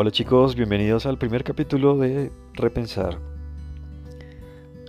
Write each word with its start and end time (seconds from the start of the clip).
Hola 0.00 0.12
chicos, 0.12 0.54
bienvenidos 0.54 1.06
al 1.06 1.18
primer 1.18 1.42
capítulo 1.42 1.98
de 1.98 2.30
Repensar. 2.54 3.18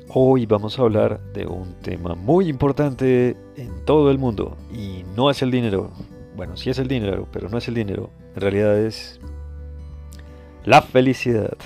Hoy 0.09 0.46
vamos 0.46 0.78
a 0.78 0.84
hablar 0.84 1.20
de 1.34 1.47
un 1.47 1.73
tema 1.82 2.13
muy 2.13 2.47
importante 2.47 3.36
en 3.55 3.86
todo 3.86 4.11
el 4.11 4.20
mundo 4.20 4.55
y 4.71 5.04
no 5.16 5.32
es 5.32 5.41
el 5.41 5.50
dinero. 5.50 5.89
Bueno, 6.36 6.55
sí 6.57 6.70
es 6.70 6.77
el 6.77 6.88
dinero, 6.88 7.27
pero 7.32 7.50
no 7.50 7.57
es 7.57 7.68
el 7.68 7.73
dinero. 7.73 8.11
En 8.36 8.41
realidad 8.41 8.77
es 8.77 9.20
la 10.64 10.84
felicidad. 10.84 11.57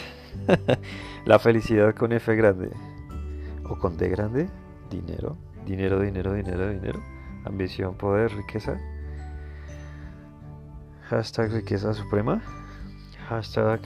la 1.26 1.38
felicidad 1.38 1.94
con 1.96 2.14
F 2.14 2.34
grande 2.38 2.70
o 3.66 3.78
con 3.78 3.98
D 3.98 4.08
grande. 4.08 4.48
Dinero, 4.90 5.36
dinero, 5.66 6.00
dinero, 6.00 6.32
dinero, 6.32 6.70
dinero. 6.70 7.02
Ambición, 7.44 7.96
poder, 7.96 8.34
riqueza. 8.34 8.80
Hashtag 11.10 11.52
riqueza 11.52 11.94
suprema 11.94 12.42
Hashtag 13.30 13.82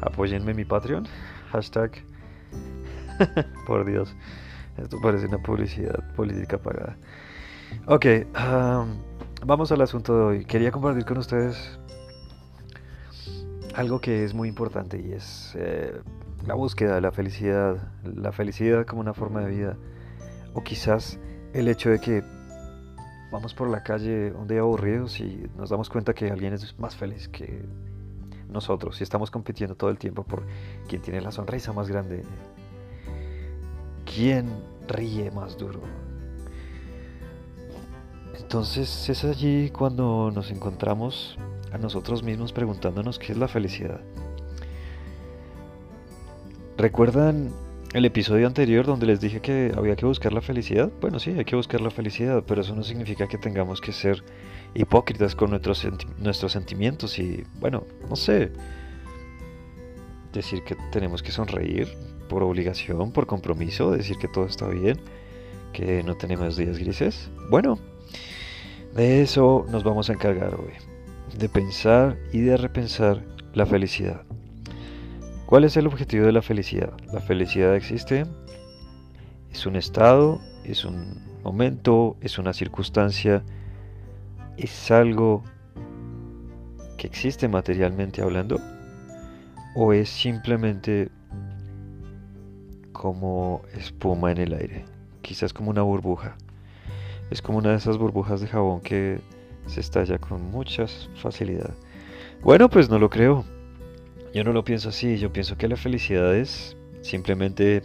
apoyenme 0.00 0.54
mi 0.54 0.64
Patreon. 0.64 1.06
Hashtag. 1.50 1.92
Por 3.66 3.84
Dios. 3.84 4.14
Esto 4.76 5.00
parece 5.00 5.26
una 5.26 5.38
publicidad 5.38 6.14
política 6.14 6.58
pagada. 6.58 6.96
Ok, 7.86 8.06
vamos 9.44 9.72
al 9.72 9.80
asunto 9.80 10.16
de 10.16 10.24
hoy. 10.24 10.44
Quería 10.44 10.70
compartir 10.70 11.04
con 11.04 11.18
ustedes 11.18 11.78
algo 13.74 14.00
que 14.00 14.24
es 14.24 14.34
muy 14.34 14.48
importante 14.48 15.00
y 15.00 15.12
es 15.12 15.54
eh, 15.58 16.00
la 16.46 16.54
búsqueda 16.54 16.94
de 16.94 17.00
la 17.00 17.12
felicidad. 17.12 17.76
La 18.04 18.32
felicidad 18.32 18.86
como 18.86 19.00
una 19.00 19.14
forma 19.14 19.40
de 19.40 19.50
vida. 19.50 19.76
O 20.54 20.62
quizás 20.62 21.18
el 21.52 21.68
hecho 21.68 21.90
de 21.90 21.98
que 21.98 22.22
vamos 23.32 23.54
por 23.54 23.68
la 23.68 23.82
calle 23.82 24.32
un 24.32 24.46
día 24.46 24.60
aburridos 24.60 25.20
y 25.20 25.48
nos 25.56 25.70
damos 25.70 25.90
cuenta 25.90 26.14
que 26.14 26.30
alguien 26.30 26.52
es 26.52 26.78
más 26.78 26.96
feliz 26.96 27.28
que 27.28 27.66
nosotros 28.50 29.00
y 29.00 29.04
estamos 29.04 29.30
compitiendo 29.30 29.74
todo 29.74 29.90
el 29.90 29.98
tiempo 29.98 30.24
por 30.24 30.44
quién 30.88 31.02
tiene 31.02 31.20
la 31.20 31.32
sonrisa 31.32 31.72
más 31.72 31.88
grande, 31.88 32.22
quién 34.04 34.46
ríe 34.86 35.30
más 35.30 35.56
duro. 35.56 35.80
Entonces 38.38 39.08
es 39.08 39.24
allí 39.24 39.70
cuando 39.70 40.30
nos 40.34 40.50
encontramos 40.50 41.36
a 41.72 41.78
nosotros 41.78 42.22
mismos 42.22 42.52
preguntándonos 42.52 43.18
qué 43.18 43.32
es 43.32 43.38
la 43.38 43.48
felicidad. 43.48 44.00
¿Recuerdan 46.78 47.50
el 47.92 48.04
episodio 48.04 48.46
anterior 48.46 48.86
donde 48.86 49.06
les 49.06 49.20
dije 49.20 49.40
que 49.40 49.72
había 49.76 49.96
que 49.96 50.06
buscar 50.06 50.32
la 50.32 50.40
felicidad? 50.40 50.90
Bueno, 51.00 51.18
sí, 51.18 51.30
hay 51.30 51.44
que 51.44 51.56
buscar 51.56 51.80
la 51.80 51.90
felicidad, 51.90 52.44
pero 52.46 52.60
eso 52.60 52.74
no 52.74 52.84
significa 52.84 53.26
que 53.26 53.36
tengamos 53.36 53.80
que 53.80 53.92
ser 53.92 54.22
hipócritas 54.74 55.34
con 55.34 55.50
nuestros, 55.50 55.86
nuestros 56.18 56.52
sentimientos 56.52 57.18
y, 57.18 57.44
bueno, 57.60 57.84
no 58.08 58.16
sé, 58.16 58.52
decir 60.32 60.62
que 60.64 60.76
tenemos 60.92 61.22
que 61.22 61.32
sonreír 61.32 61.88
por 62.28 62.42
obligación, 62.42 63.12
por 63.12 63.26
compromiso, 63.26 63.90
decir 63.90 64.16
que 64.18 64.28
todo 64.28 64.46
está 64.46 64.68
bien, 64.68 65.00
que 65.72 66.02
no 66.02 66.16
tenemos 66.16 66.56
días 66.56 66.78
grises. 66.78 67.30
Bueno, 67.50 67.78
de 68.94 69.22
eso 69.22 69.66
nos 69.70 69.84
vamos 69.84 70.10
a 70.10 70.12
encargar 70.12 70.54
hoy, 70.54 70.72
de 71.38 71.48
pensar 71.48 72.18
y 72.32 72.40
de 72.40 72.56
repensar 72.56 73.22
la 73.54 73.66
felicidad. 73.66 74.22
¿Cuál 75.46 75.64
es 75.64 75.76
el 75.76 75.86
objetivo 75.86 76.26
de 76.26 76.32
la 76.32 76.42
felicidad? 76.42 76.92
La 77.12 77.20
felicidad 77.20 77.74
existe, 77.74 78.26
es 79.50 79.64
un 79.66 79.76
estado, 79.76 80.40
es 80.64 80.84
un 80.84 81.24
momento, 81.42 82.16
es 82.20 82.38
una 82.38 82.52
circunstancia, 82.52 83.42
es 84.58 84.90
algo 84.90 85.44
que 86.96 87.06
existe 87.06 87.48
materialmente 87.48 88.22
hablando 88.22 88.60
o 89.74 89.92
es 89.92 90.08
simplemente 90.08 91.10
como 92.92 93.62
espuma 93.74 94.32
en 94.32 94.38
el 94.38 94.52
aire, 94.54 94.84
quizás 95.22 95.52
como 95.52 95.70
una 95.70 95.82
burbuja. 95.82 96.36
Es 97.30 97.40
como 97.42 97.58
una 97.58 97.70
de 97.70 97.76
esas 97.76 97.98
burbujas 97.98 98.40
de 98.40 98.48
jabón 98.48 98.80
que 98.80 99.20
se 99.66 99.80
estalla 99.80 100.18
con 100.18 100.50
mucha 100.50 100.86
facilidad. 101.14 101.74
Bueno, 102.42 102.68
pues 102.68 102.88
no 102.88 102.98
lo 102.98 103.10
creo. 103.10 103.44
Yo 104.34 104.42
no 104.44 104.52
lo 104.52 104.64
pienso 104.64 104.88
así. 104.88 105.18
Yo 105.18 105.32
pienso 105.32 105.56
que 105.56 105.68
la 105.68 105.76
felicidad 105.76 106.34
es 106.34 106.76
simplemente 107.02 107.82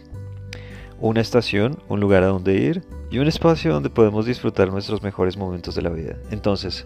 una 0.98 1.20
estación, 1.20 1.78
un 1.88 2.00
lugar 2.00 2.22
a 2.22 2.28
donde 2.28 2.54
ir 2.54 2.82
y 3.14 3.18
un 3.20 3.28
espacio 3.28 3.72
donde 3.72 3.90
podemos 3.90 4.26
disfrutar 4.26 4.72
nuestros 4.72 5.00
mejores 5.00 5.36
momentos 5.36 5.76
de 5.76 5.82
la 5.82 5.90
vida. 5.90 6.16
Entonces, 6.32 6.84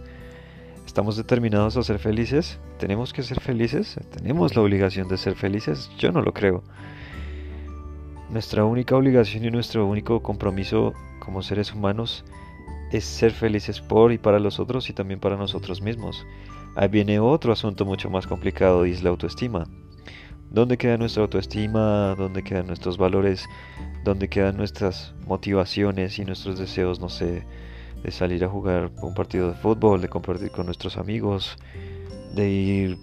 ¿estamos 0.84 1.16
determinados 1.16 1.78
a 1.78 1.82
ser 1.82 1.98
felices? 1.98 2.58
¿Tenemos 2.78 3.14
que 3.14 3.22
ser 3.22 3.40
felices? 3.40 3.98
¿Tenemos 4.14 4.54
la 4.54 4.60
obligación 4.60 5.08
de 5.08 5.16
ser 5.16 5.36
felices? 5.36 5.90
Yo 5.98 6.12
no 6.12 6.20
lo 6.20 6.34
creo. 6.34 6.62
Nuestra 8.28 8.66
única 8.66 8.94
obligación 8.94 9.46
y 9.46 9.50
nuestro 9.50 9.86
único 9.86 10.22
compromiso 10.22 10.92
como 11.18 11.40
seres 11.40 11.72
humanos 11.72 12.26
es 12.92 13.04
ser 13.04 13.32
felices 13.32 13.80
por 13.80 14.12
y 14.12 14.18
para 14.18 14.38
los 14.38 14.60
otros 14.60 14.90
y 14.90 14.92
también 14.92 15.20
para 15.20 15.38
nosotros 15.38 15.80
mismos. 15.80 16.26
Ahí 16.76 16.88
viene 16.88 17.20
otro 17.20 17.54
asunto 17.54 17.86
mucho 17.86 18.10
más 18.10 18.26
complicado 18.26 18.84
y 18.84 18.90
es 18.92 19.02
la 19.02 19.08
autoestima. 19.08 19.64
¿Dónde 20.50 20.78
queda 20.78 20.96
nuestra 20.96 21.22
autoestima? 21.22 22.14
¿Dónde 22.16 22.42
quedan 22.42 22.66
nuestros 22.66 22.96
valores? 22.96 23.46
¿Dónde 24.02 24.28
quedan 24.28 24.56
nuestras 24.56 25.14
motivaciones 25.26 26.18
y 26.18 26.24
nuestros 26.24 26.58
deseos, 26.58 27.00
no 27.00 27.10
sé, 27.10 27.44
de 28.02 28.10
salir 28.10 28.42
a 28.44 28.48
jugar 28.48 28.90
un 29.02 29.14
partido 29.14 29.48
de 29.48 29.54
fútbol, 29.54 30.00
de 30.00 30.08
compartir 30.08 30.50
con 30.50 30.64
nuestros 30.66 30.96
amigos, 30.96 31.58
de 32.34 32.48
ir, 32.48 32.98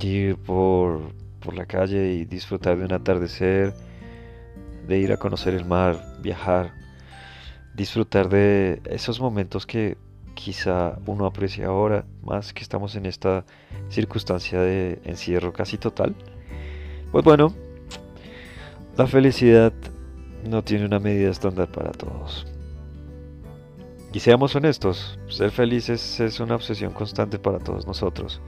ir 0.00 0.36
por, 0.36 1.12
por 1.40 1.54
la 1.54 1.66
calle 1.66 2.14
y 2.14 2.24
disfrutar 2.24 2.78
de 2.78 2.86
un 2.86 2.92
atardecer, 2.92 3.74
de 4.88 4.98
ir 4.98 5.12
a 5.12 5.18
conocer 5.18 5.52
el 5.54 5.66
mar, 5.66 6.00
viajar, 6.22 6.72
disfrutar 7.74 8.30
de 8.30 8.80
esos 8.86 9.20
momentos 9.20 9.66
que 9.66 9.98
quizá 10.34 10.98
uno 11.06 11.26
aprecia 11.26 11.68
ahora, 11.68 12.04
más 12.22 12.52
que 12.52 12.62
estamos 12.62 12.94
en 12.96 13.06
esta 13.06 13.44
circunstancia 13.88 14.60
de 14.60 15.00
encierro 15.04 15.52
casi 15.52 15.78
total. 15.78 16.14
Pues 17.12 17.24
bueno, 17.24 17.54
la 18.96 19.06
felicidad 19.06 19.72
no 20.48 20.62
tiene 20.62 20.84
una 20.84 20.98
medida 20.98 21.30
estándar 21.30 21.68
para 21.68 21.92
todos. 21.92 22.46
Y 24.12 24.20
seamos 24.20 24.54
honestos, 24.54 25.18
ser 25.28 25.50
felices 25.50 26.20
es 26.20 26.38
una 26.38 26.54
obsesión 26.54 26.92
constante 26.92 27.38
para 27.38 27.58
todos 27.58 27.86
nosotros. 27.86 28.40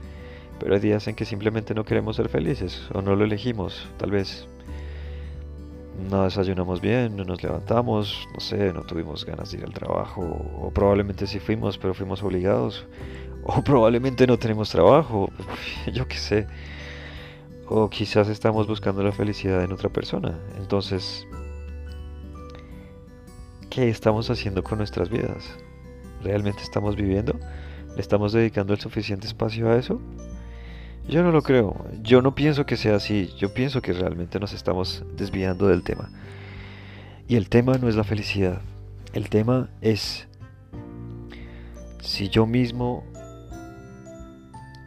Pero 0.59 0.73
hay 0.73 0.79
días 0.79 1.07
en 1.07 1.15
que 1.15 1.25
simplemente 1.25 1.73
no 1.73 1.83
queremos 1.83 2.15
ser 2.15 2.29
felices 2.29 2.87
o 2.93 3.01
no 3.01 3.15
lo 3.15 3.25
elegimos, 3.25 3.87
tal 3.97 4.11
vez 4.11 4.47
no 5.97 6.23
desayunamos 6.23 6.79
bien, 6.79 7.15
no 7.15 7.23
nos 7.23 7.41
levantamos, 7.43 8.27
no 8.33 8.39
sé, 8.39 8.71
no 8.73 8.83
tuvimos 8.83 9.25
ganas 9.25 9.51
de 9.51 9.57
ir 9.57 9.65
al 9.65 9.73
trabajo, 9.73 10.21
o 10.21 10.71
probablemente 10.71 11.27
sí 11.27 11.39
fuimos, 11.39 11.77
pero 11.77 11.93
fuimos 11.93 12.21
obligados, 12.23 12.85
o 13.43 13.61
probablemente 13.63 14.27
no 14.27 14.37
tenemos 14.37 14.69
trabajo, 14.69 15.29
yo 15.93 16.07
qué 16.07 16.17
sé, 16.17 16.47
o 17.67 17.89
quizás 17.89 18.29
estamos 18.29 18.67
buscando 18.67 19.03
la 19.03 19.11
felicidad 19.11 19.63
en 19.63 19.73
otra 19.73 19.89
persona. 19.89 20.39
Entonces, 20.57 21.27
¿qué 23.69 23.89
estamos 23.89 24.29
haciendo 24.29 24.63
con 24.63 24.77
nuestras 24.77 25.09
vidas? 25.09 25.57
¿Realmente 26.23 26.63
estamos 26.63 26.95
viviendo? 26.95 27.37
¿Le 27.95 28.01
estamos 28.01 28.31
dedicando 28.31 28.73
el 28.73 28.79
suficiente 28.79 29.27
espacio 29.27 29.69
a 29.69 29.75
eso? 29.75 29.99
Yo 31.07 31.23
no 31.23 31.31
lo 31.31 31.41
creo, 31.41 31.85
yo 32.01 32.21
no 32.21 32.35
pienso 32.35 32.65
que 32.65 32.75
sea 32.75 32.97
así, 32.97 33.33
yo 33.37 33.53
pienso 33.53 33.81
que 33.81 33.93
realmente 33.93 34.41
nos 34.41 34.51
estamos 34.51 35.05
desviando 35.15 35.67
del 35.67 35.81
tema. 35.81 36.09
Y 37.29 37.37
el 37.37 37.47
tema 37.47 37.77
no 37.77 37.87
es 37.87 37.95
la 37.95 38.03
felicidad, 38.03 38.59
el 39.13 39.29
tema 39.29 39.69
es 39.79 40.27
si 42.01 42.27
yo 42.27 42.45
mismo 42.45 43.05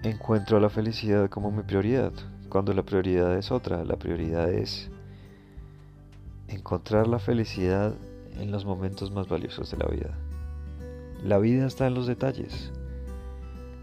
encuentro 0.03 0.61
la 0.61 0.69
felicidad 0.69 1.31
como 1.31 1.51
mi 1.51 1.63
prioridad, 1.63 2.13
cuando 2.51 2.75
la 2.75 2.83
prioridad 2.83 3.39
es 3.39 3.51
otra, 3.51 3.83
la 3.85 3.97
prioridad 3.97 4.51
es 4.51 4.91
encontrar 6.49 7.07
la 7.07 7.19
felicidad 7.19 7.95
en 8.39 8.51
los 8.51 8.67
momentos 8.67 9.11
más 9.11 9.27
valiosos 9.27 9.71
de 9.71 9.79
la 9.79 9.87
vida. 9.87 10.19
La 11.25 11.39
vida 11.39 11.67
está 11.67 11.87
en 11.87 11.95
los 11.95 12.07
detalles, 12.07 12.73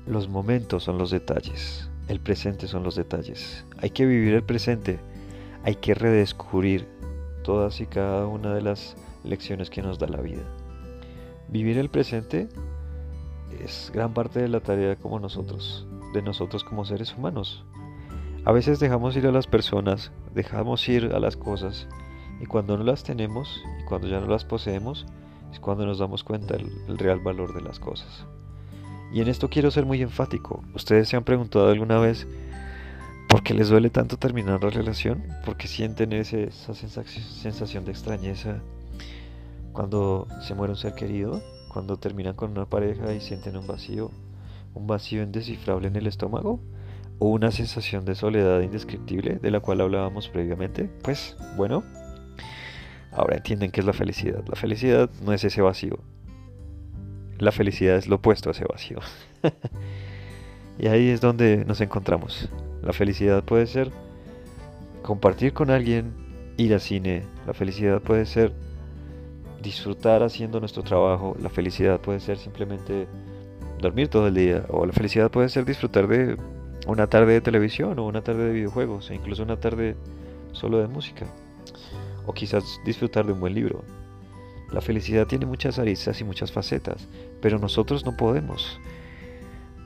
los 0.05 0.29
momentos 0.29 0.83
son 0.83 0.99
los 0.99 1.09
detalles. 1.09 1.89
El 2.07 2.21
presente 2.21 2.67
son 2.67 2.83
los 2.83 2.95
detalles. 2.95 3.65
Hay 3.79 3.89
que 3.89 4.05
vivir 4.05 4.33
el 4.33 4.43
presente. 4.43 4.99
Hay 5.63 5.75
que 5.75 5.93
redescubrir 5.93 6.87
todas 7.43 7.81
y 7.81 7.85
cada 7.85 8.27
una 8.27 8.53
de 8.53 8.61
las 8.61 8.95
lecciones 9.23 9.69
que 9.69 9.81
nos 9.81 9.99
da 9.99 10.07
la 10.07 10.21
vida. 10.21 10.43
Vivir 11.49 11.77
el 11.77 11.89
presente 11.89 12.47
es 13.63 13.91
gran 13.93 14.13
parte 14.13 14.41
de 14.41 14.47
la 14.47 14.59
tarea 14.59 14.95
como 14.95 15.19
nosotros, 15.19 15.87
de 16.13 16.21
nosotros 16.21 16.63
como 16.63 16.85
seres 16.85 17.15
humanos. 17.15 17.65
A 18.45 18.51
veces 18.51 18.79
dejamos 18.79 19.15
ir 19.17 19.27
a 19.27 19.31
las 19.31 19.47
personas, 19.47 20.11
dejamos 20.33 20.87
ir 20.87 21.11
a 21.13 21.19
las 21.19 21.35
cosas 21.35 21.87
y 22.39 22.45
cuando 22.45 22.77
no 22.77 22.83
las 22.83 23.03
tenemos 23.03 23.61
y 23.81 23.85
cuando 23.85 24.07
ya 24.07 24.19
no 24.21 24.27
las 24.27 24.45
poseemos 24.45 25.05
es 25.51 25.59
cuando 25.59 25.85
nos 25.85 25.99
damos 25.99 26.23
cuenta 26.23 26.55
del 26.55 26.97
real 26.97 27.19
valor 27.19 27.53
de 27.53 27.61
las 27.61 27.79
cosas. 27.79 28.25
Y 29.11 29.21
en 29.21 29.27
esto 29.27 29.49
quiero 29.49 29.71
ser 29.71 29.85
muy 29.85 30.01
enfático. 30.01 30.63
¿Ustedes 30.73 31.09
se 31.09 31.15
han 31.15 31.23
preguntado 31.23 31.69
alguna 31.69 31.99
vez 31.99 32.27
por 33.29 33.43
qué 33.43 33.53
les 33.53 33.69
duele 33.69 33.89
tanto 33.89 34.17
terminar 34.17 34.63
la 34.63 34.69
relación? 34.69 35.23
¿Por 35.45 35.57
qué 35.57 35.67
sienten 35.67 36.13
esa 36.13 36.73
sensación 36.73 37.85
de 37.85 37.91
extrañeza 37.91 38.61
cuando 39.73 40.27
se 40.41 40.55
muere 40.55 40.73
un 40.73 40.77
ser 40.77 40.93
querido? 40.93 41.41
Cuando 41.71 41.97
terminan 41.97 42.35
con 42.35 42.51
una 42.51 42.65
pareja 42.65 43.13
y 43.13 43.21
sienten 43.21 43.55
un 43.57 43.67
vacío, 43.67 44.11
un 44.73 44.87
vacío 44.87 45.23
indescifrable 45.23 45.87
en 45.87 45.95
el 45.95 46.07
estómago 46.07 46.59
o 47.19 47.29
una 47.29 47.51
sensación 47.51 48.05
de 48.05 48.15
soledad 48.15 48.61
indescriptible 48.61 49.35
de 49.35 49.51
la 49.51 49.59
cual 49.59 49.81
hablábamos 49.81 50.27
previamente. 50.27 50.89
Pues 51.03 51.37
bueno, 51.55 51.83
ahora 53.11 53.37
entienden 53.37 53.71
qué 53.71 53.79
es 53.79 53.85
la 53.85 53.93
felicidad. 53.93 54.43
La 54.47 54.55
felicidad 54.55 55.09
no 55.23 55.33
es 55.33 55.43
ese 55.43 55.61
vacío. 55.61 55.99
La 57.39 57.51
felicidad 57.51 57.97
es 57.97 58.07
lo 58.07 58.15
opuesto 58.15 58.49
a 58.49 58.51
ese 58.51 58.65
vacío. 58.65 58.99
y 60.79 60.87
ahí 60.87 61.09
es 61.09 61.21
donde 61.21 61.65
nos 61.65 61.81
encontramos. 61.81 62.49
La 62.81 62.93
felicidad 62.93 63.43
puede 63.43 63.67
ser 63.67 63.91
compartir 65.03 65.53
con 65.53 65.69
alguien, 65.69 66.13
ir 66.57 66.73
al 66.73 66.81
cine. 66.81 67.23
La 67.45 67.53
felicidad 67.53 68.01
puede 68.01 68.25
ser 68.25 68.53
disfrutar 69.61 70.23
haciendo 70.23 70.59
nuestro 70.59 70.81
trabajo. 70.81 71.35
La 71.39 71.49
felicidad 71.49 72.01
puede 72.01 72.19
ser 72.19 72.37
simplemente 72.37 73.07
dormir 73.79 74.07
todo 74.07 74.27
el 74.27 74.33
día. 74.33 74.65
O 74.69 74.85
la 74.85 74.93
felicidad 74.93 75.29
puede 75.29 75.49
ser 75.49 75.63
disfrutar 75.63 76.07
de 76.07 76.37
una 76.87 77.07
tarde 77.07 77.33
de 77.33 77.41
televisión 77.41 77.99
o 77.99 78.05
una 78.07 78.23
tarde 78.23 78.45
de 78.45 78.53
videojuegos. 78.53 79.11
E 79.11 79.15
incluso 79.15 79.43
una 79.43 79.59
tarde 79.59 79.95
solo 80.53 80.79
de 80.79 80.87
música. 80.87 81.27
O 82.25 82.33
quizás 82.33 82.81
disfrutar 82.83 83.27
de 83.27 83.33
un 83.33 83.39
buen 83.39 83.53
libro. 83.53 83.83
La 84.71 84.81
felicidad 84.81 85.27
tiene 85.27 85.45
muchas 85.45 85.79
aristas 85.79 86.19
y 86.19 86.23
muchas 86.23 86.51
facetas, 86.51 87.07
pero 87.41 87.57
nosotros 87.57 88.05
no 88.05 88.17
podemos 88.17 88.79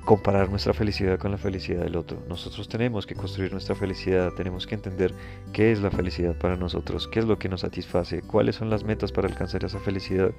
comparar 0.05 0.49
nuestra 0.49 0.73
felicidad 0.73 1.19
con 1.19 1.31
la 1.31 1.37
felicidad 1.37 1.83
del 1.83 1.95
otro. 1.95 2.23
Nosotros 2.27 2.67
tenemos 2.67 3.05
que 3.05 3.15
construir 3.15 3.51
nuestra 3.51 3.75
felicidad, 3.75 4.31
tenemos 4.33 4.65
que 4.65 4.75
entender 4.75 5.13
qué 5.53 5.71
es 5.71 5.81
la 5.81 5.91
felicidad 5.91 6.35
para 6.35 6.55
nosotros, 6.55 7.07
qué 7.07 7.19
es 7.19 7.25
lo 7.25 7.37
que 7.37 7.49
nos 7.49 7.61
satisface, 7.61 8.21
cuáles 8.23 8.55
son 8.55 8.69
las 8.69 8.83
metas 8.83 9.11
para 9.11 9.27
alcanzar 9.27 9.63
esa 9.63 9.79
felicidad 9.79 10.31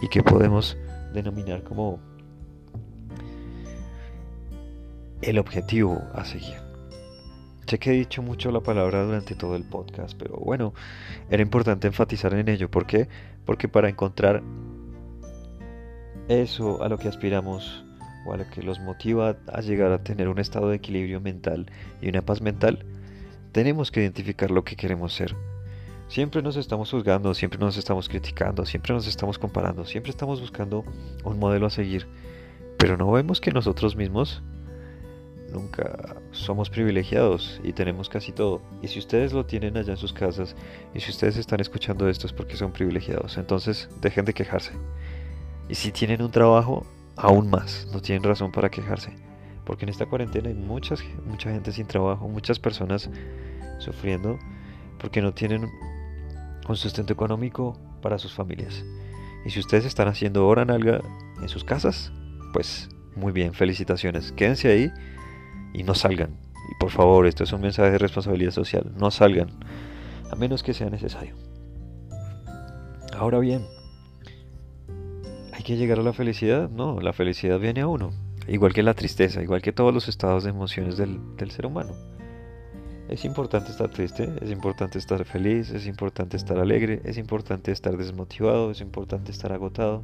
y 0.00 0.08
qué 0.08 0.22
podemos 0.22 0.76
denominar 1.12 1.62
como 1.64 2.00
el 5.22 5.38
objetivo 5.38 6.00
a 6.14 6.24
seguir. 6.24 6.65
Sé 7.66 7.80
que 7.80 7.90
he 7.90 7.94
dicho 7.94 8.22
mucho 8.22 8.52
la 8.52 8.60
palabra 8.60 9.02
durante 9.02 9.34
todo 9.34 9.56
el 9.56 9.64
podcast, 9.64 10.16
pero 10.16 10.36
bueno, 10.36 10.72
era 11.30 11.42
importante 11.42 11.88
enfatizar 11.88 12.32
en 12.34 12.48
ello. 12.48 12.70
¿Por 12.70 12.86
qué? 12.86 13.08
Porque 13.44 13.66
para 13.66 13.88
encontrar 13.88 14.40
eso 16.28 16.80
a 16.82 16.88
lo 16.88 16.96
que 16.96 17.08
aspiramos 17.08 17.84
o 18.24 18.32
a 18.32 18.36
lo 18.36 18.48
que 18.50 18.62
los 18.62 18.78
motiva 18.78 19.36
a 19.52 19.60
llegar 19.62 19.90
a 19.90 20.04
tener 20.04 20.28
un 20.28 20.38
estado 20.38 20.68
de 20.68 20.76
equilibrio 20.76 21.20
mental 21.20 21.66
y 22.00 22.08
una 22.08 22.22
paz 22.22 22.40
mental, 22.40 22.86
tenemos 23.50 23.90
que 23.90 24.00
identificar 24.00 24.52
lo 24.52 24.62
que 24.62 24.76
queremos 24.76 25.12
ser. 25.12 25.34
Siempre 26.06 26.42
nos 26.42 26.56
estamos 26.56 26.92
juzgando, 26.92 27.34
siempre 27.34 27.58
nos 27.58 27.76
estamos 27.76 28.08
criticando, 28.08 28.64
siempre 28.64 28.94
nos 28.94 29.08
estamos 29.08 29.40
comparando, 29.40 29.84
siempre 29.84 30.10
estamos 30.10 30.40
buscando 30.40 30.84
un 31.24 31.40
modelo 31.40 31.66
a 31.66 31.70
seguir, 31.70 32.06
pero 32.78 32.96
no 32.96 33.10
vemos 33.10 33.40
que 33.40 33.50
nosotros 33.50 33.96
mismos 33.96 34.40
nunca 35.56 36.16
somos 36.32 36.68
privilegiados 36.68 37.60
y 37.64 37.72
tenemos 37.72 38.08
casi 38.08 38.32
todo. 38.32 38.60
Y 38.82 38.88
si 38.88 38.98
ustedes 38.98 39.32
lo 39.32 39.46
tienen 39.46 39.76
allá 39.76 39.92
en 39.92 39.96
sus 39.96 40.12
casas 40.12 40.54
y 40.94 41.00
si 41.00 41.10
ustedes 41.10 41.38
están 41.38 41.60
escuchando 41.60 42.08
esto 42.08 42.26
es 42.26 42.32
porque 42.32 42.56
son 42.56 42.72
privilegiados. 42.72 43.38
Entonces 43.38 43.88
dejen 44.02 44.26
de 44.26 44.34
quejarse. 44.34 44.72
Y 45.68 45.74
si 45.74 45.92
tienen 45.92 46.22
un 46.22 46.30
trabajo, 46.30 46.86
aún 47.16 47.48
más, 47.48 47.88
no 47.92 48.00
tienen 48.00 48.22
razón 48.22 48.52
para 48.52 48.70
quejarse. 48.70 49.10
Porque 49.64 49.84
en 49.84 49.88
esta 49.88 50.06
cuarentena 50.06 50.48
hay 50.48 50.54
muchas, 50.54 51.02
mucha 51.24 51.50
gente 51.50 51.72
sin 51.72 51.86
trabajo, 51.86 52.28
muchas 52.28 52.58
personas 52.58 53.10
sufriendo 53.78 54.38
porque 55.00 55.22
no 55.22 55.32
tienen 55.32 55.68
un 56.68 56.76
sustento 56.76 57.12
económico 57.12 57.78
para 58.02 58.18
sus 58.18 58.32
familias. 58.32 58.84
Y 59.46 59.50
si 59.50 59.60
ustedes 59.60 59.86
están 59.86 60.08
haciendo 60.08 60.46
hora 60.46 60.64
nalga 60.64 61.00
en 61.40 61.48
sus 61.48 61.64
casas, 61.64 62.12
pues 62.52 62.88
muy 63.16 63.32
bien, 63.32 63.54
felicitaciones. 63.54 64.32
Quédense 64.32 64.68
ahí 64.68 64.92
y 65.76 65.82
no 65.82 65.94
salgan. 65.94 66.30
Y 66.70 66.74
por 66.80 66.90
favor, 66.90 67.26
esto 67.26 67.44
es 67.44 67.52
un 67.52 67.60
mensaje 67.60 67.90
de 67.92 67.98
responsabilidad 67.98 68.50
social, 68.50 68.92
no 68.98 69.10
salgan, 69.10 69.50
a 70.30 70.34
menos 70.34 70.62
que 70.62 70.74
sea 70.74 70.90
necesario. 70.90 71.34
Ahora 73.16 73.38
bien, 73.38 73.64
¿hay 75.52 75.62
que 75.62 75.76
llegar 75.76 75.98
a 75.98 76.02
la 76.02 76.12
felicidad? 76.12 76.70
No, 76.70 77.00
la 77.00 77.12
felicidad 77.12 77.60
viene 77.60 77.82
a 77.82 77.86
uno, 77.86 78.10
igual 78.48 78.72
que 78.72 78.82
la 78.82 78.94
tristeza, 78.94 79.42
igual 79.42 79.62
que 79.62 79.72
todos 79.72 79.92
los 79.92 80.08
estados 80.08 80.44
de 80.44 80.50
emociones 80.50 80.96
del, 80.96 81.20
del 81.36 81.50
ser 81.50 81.66
humano. 81.66 81.94
Es 83.08 83.24
importante 83.24 83.70
estar 83.70 83.88
triste, 83.90 84.32
es 84.40 84.50
importante 84.50 84.98
estar 84.98 85.24
feliz, 85.24 85.70
es 85.70 85.86
importante 85.86 86.36
estar 86.36 86.58
alegre, 86.58 87.02
es 87.04 87.18
importante 87.18 87.70
estar 87.70 87.96
desmotivado, 87.96 88.72
es 88.72 88.80
importante 88.80 89.30
estar 89.30 89.52
agotado. 89.52 90.02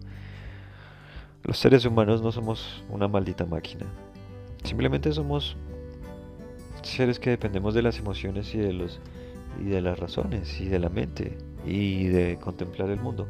Los 1.42 1.58
seres 1.58 1.84
humanos 1.84 2.22
no 2.22 2.30
somos 2.30 2.84
una 2.88 3.08
maldita 3.08 3.44
máquina. 3.44 3.86
Simplemente 4.64 5.12
somos 5.12 5.56
seres 6.82 7.18
que 7.18 7.30
dependemos 7.30 7.74
de 7.74 7.82
las 7.82 7.98
emociones 7.98 8.54
y 8.54 8.58
de 8.58 8.72
los 8.72 9.00
y 9.60 9.64
de 9.64 9.80
las 9.80 9.98
razones 9.98 10.60
y 10.60 10.68
de 10.68 10.78
la 10.78 10.88
mente 10.88 11.36
y 11.66 12.06
de 12.06 12.38
contemplar 12.38 12.90
el 12.90 13.00
mundo. 13.00 13.28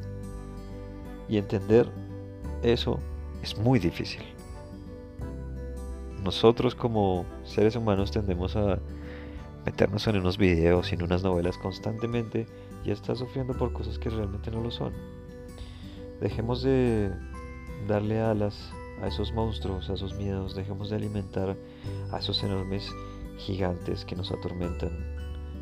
Y 1.28 1.36
entender 1.36 1.90
eso 2.62 2.98
es 3.42 3.56
muy 3.58 3.78
difícil. 3.78 4.22
Nosotros 6.22 6.74
como 6.74 7.26
seres 7.44 7.74
humanos 7.74 8.12
tendemos 8.12 8.54
a 8.56 8.78
meternos 9.66 10.06
en 10.06 10.16
unos 10.18 10.38
videos 10.38 10.92
y 10.92 10.94
en 10.94 11.02
unas 11.02 11.22
novelas 11.22 11.58
constantemente 11.58 12.46
y 12.84 12.90
a 12.90 12.92
estar 12.92 13.16
sufriendo 13.16 13.54
por 13.54 13.72
cosas 13.72 13.98
que 13.98 14.10
realmente 14.10 14.50
no 14.50 14.60
lo 14.60 14.70
son. 14.70 14.92
Dejemos 16.20 16.62
de 16.62 17.10
darle 17.88 18.20
alas 18.20 18.72
a 19.00 19.06
esos 19.06 19.32
monstruos, 19.32 19.90
a 19.90 19.94
esos 19.94 20.14
miedos, 20.14 20.54
dejemos 20.54 20.90
de 20.90 20.96
alimentar 20.96 21.56
a 22.12 22.18
esos 22.18 22.42
enormes 22.42 22.88
gigantes 23.38 24.04
que 24.04 24.16
nos 24.16 24.30
atormentan 24.30 24.90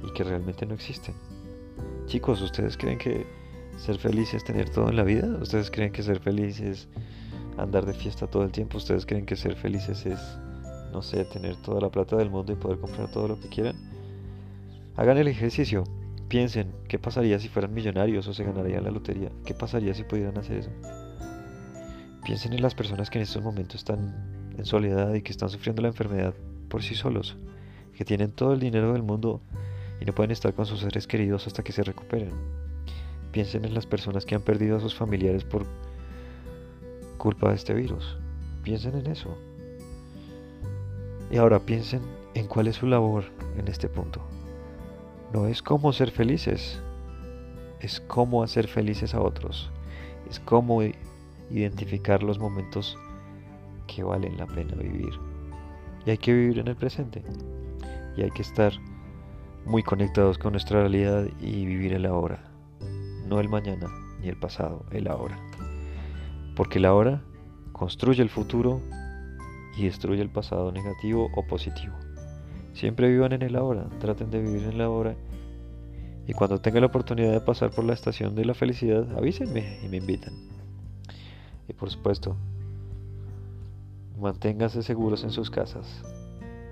y 0.05 0.13
que 0.13 0.25
realmente 0.25 0.67
no 0.67 0.75
existen. 0.75 1.15
Chicos, 2.07 2.43
¿ustedes 2.43 2.77
creen 2.77 2.99
que 2.99 3.27
ser 3.77 3.99
feliz 3.99 4.35
es 4.35 4.45
tener 4.45 4.69
todo 4.69 4.89
en 4.89 4.97
la 4.97 5.05
vida? 5.05 5.27
¿Ustedes 5.41 5.71
creen 5.71 5.93
que 5.93 6.03
ser 6.03 6.21
feliz 6.21 6.61
es 6.61 6.89
andar 7.57 7.87
de 7.87 7.95
fiesta 7.95 8.27
todo 8.27 8.45
el 8.45 8.53
tiempo? 8.53 8.77
¿Ustedes 8.77 9.07
creen 9.07 9.27
que 9.27 9.37
ser 9.37 9.57
felices 9.57 10.05
es, 10.07 10.21
no 10.93 11.03
sé, 11.03 11.25
tener 11.25 11.57
toda 11.57 11.81
la 11.81 11.91
plata 11.91 12.17
del 12.17 12.31
mundo 12.31 12.53
y 12.53 12.57
poder 12.57 12.79
comprar 12.79 13.11
todo 13.11 13.29
lo 13.29 13.41
que 13.41 13.49
quieran? 13.49 13.77
Hagan 14.97 15.19
el 15.19 15.29
ejercicio. 15.29 15.85
Piensen, 16.29 16.73
¿qué 16.89 16.99
pasaría 16.99 17.41
si 17.41 17.49
fueran 17.49 17.75
millonarios 17.75 18.27
o 18.29 18.35
se 18.35 18.45
ganarían 18.45 18.85
la 18.85 18.91
lotería? 18.91 19.31
¿Qué 19.45 19.55
pasaría 19.55 19.95
si 19.95 20.05
pudieran 20.05 20.39
hacer 20.39 20.59
eso? 20.59 20.71
Piensen 22.25 22.53
en 22.53 22.63
las 22.63 22.75
personas 22.75 23.11
que 23.11 23.19
en 23.19 23.23
estos 23.23 23.43
momentos 23.43 23.77
están 23.77 24.53
en 24.57 24.65
soledad 24.65 25.15
y 25.15 25.23
que 25.23 25.33
están 25.33 25.49
sufriendo 25.49 25.83
la 25.83 25.89
enfermedad 25.89 26.35
por 26.69 26.83
sí 26.83 26.95
solos, 26.95 27.37
que 27.97 28.05
tienen 28.05 28.31
todo 28.31 28.53
el 28.53 28.61
dinero 28.61 28.93
del 28.93 29.03
mundo 29.03 29.41
y 30.01 30.05
no 30.05 30.15
pueden 30.15 30.31
estar 30.31 30.55
con 30.55 30.67
sus 30.67 30.81
seres 30.81 31.07
queridos 31.07 31.47
hasta 31.47 31.63
que 31.63 31.73
se 31.73 31.83
recuperen. 31.83 32.33
Piensen 33.33 33.65
en 33.65 33.75
las 33.75 33.87
personas 33.87 34.25
que 34.25 34.35
han 34.35 34.43
perdido 34.43 34.77
a 34.77 34.81
sus 34.81 34.95
familiares 34.95 35.45
por 35.45 35.67
culpa 37.17 37.51
de 37.51 37.57
este 37.57 37.75
virus. 37.75 38.17
Piensen 38.63 38.97
en 38.97 39.07
eso. 39.07 39.37
Y 41.31 41.37
ahora 41.37 41.61
piensen 41.61 42.03
en 42.35 42.47
cuál 42.47 42.67
es 42.67 42.77
su 42.77 42.87
labor 42.87 43.25
en 43.57 43.69
este 43.69 43.89
punto. 43.89 44.21
No 45.33 45.47
es 45.47 45.63
cómo 45.63 45.93
ser 45.93 46.11
felices, 46.11 46.81
es 47.81 48.01
cómo 48.01 48.43
hacer 48.43 48.67
felices 48.67 49.15
a 49.15 49.21
otros, 49.21 49.71
es 50.29 50.41
cómo 50.41 50.83
identificar 51.51 52.23
los 52.23 52.39
momentos 52.39 52.97
que 53.87 54.03
valen 54.03 54.37
la 54.37 54.47
pena 54.47 54.75
vivir. 54.77 55.13
Y 56.07 56.11
hay 56.11 56.19
que 56.19 56.33
vivir 56.33 56.59
en 56.59 56.69
el 56.69 56.77
presente. 56.77 57.23
Y 58.17 58.23
hay 58.23 58.31
que 58.31 58.43
estar 58.43 58.73
muy 59.67 59.83
conectados 59.83 60.39
con 60.39 60.53
nuestra 60.53 60.81
realidad 60.81 61.27
y 61.41 61.67
vivir 61.67 61.93
el 61.93 62.07
ahora. 62.07 62.51
No 63.27 63.41
el 63.41 63.49
mañana 63.49 63.87
ni 64.21 64.29
el 64.29 64.37
pasado, 64.37 64.85
el 64.91 65.09
ahora. 65.09 65.39
Porque 66.57 66.79
el 66.79 66.85
ahora 66.85 67.23
construye 67.73 68.23
el 68.23 68.31
futuro 68.31 68.81
y 69.77 69.85
destruye 69.85 70.21
el 70.21 70.31
pasado 70.31 70.73
negativo 70.73 71.31
o 71.35 71.47
positivo. 71.47 71.95
Siempre 72.73 73.09
vivan 73.09 73.33
en 73.33 73.43
el 73.43 73.57
ahora, 73.57 73.89
traten 73.99 74.31
de 74.31 74.41
vivir 74.41 74.63
en 74.65 74.73
el 74.73 74.81
ahora. 74.81 75.17
Y 76.27 76.33
cuando 76.33 76.61
tengan 76.61 76.83
la 76.83 76.89
oportunidad 76.89 77.33
de 77.33 77.41
pasar 77.41 77.71
por 77.71 77.85
la 77.85 77.95
estación 77.95 78.35
de 78.35 78.45
la 78.45 78.55
felicidad, 78.55 79.07
avísenme 79.17 79.81
y 79.85 79.89
me 79.89 79.99
invitan. 79.99 80.50
Y 81.71 81.73
por 81.73 81.89
supuesto, 81.89 82.37
manténganse 84.19 84.83
seguros 84.83 85.23
en 85.23 85.31
sus 85.31 85.51
casas. 85.51 86.03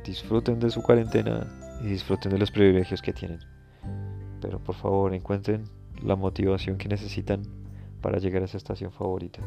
Disfruten 0.05 0.59
de 0.59 0.71
su 0.71 0.83
cuarentena 0.83 1.47
y 1.81 1.87
disfruten 1.87 2.33
de 2.33 2.39
los 2.39 2.51
privilegios 2.51 3.01
que 3.01 3.13
tienen. 3.13 3.39
Pero 4.41 4.59
por 4.59 4.75
favor 4.75 5.15
encuentren 5.15 5.67
la 6.03 6.17
motivación 6.17 6.79
que 6.79 6.89
necesitan 6.89 7.43
para 8.03 8.19
llegar 8.19 8.43
a 8.43 8.47
esa 8.47 8.57
estación 8.57 8.91
favorita. 8.91 9.41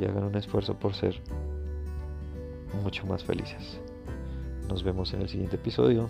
Y 0.00 0.04
hagan 0.06 0.24
un 0.24 0.34
esfuerzo 0.34 0.76
por 0.76 0.92
ser 0.94 1.22
mucho 2.82 3.06
más 3.06 3.22
felices. 3.22 3.78
Nos 4.68 4.82
vemos 4.82 5.14
en 5.14 5.22
el 5.22 5.28
siguiente 5.28 5.54
episodio. 5.54 6.08